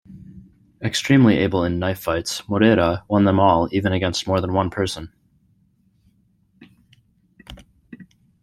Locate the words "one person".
4.51-5.13